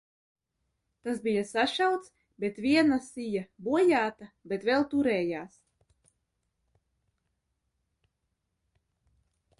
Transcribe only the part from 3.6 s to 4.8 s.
bojāta, bet